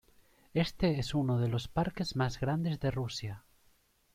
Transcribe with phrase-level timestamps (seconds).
[0.55, 3.43] Este es uno de los parques más grandes de Rusia.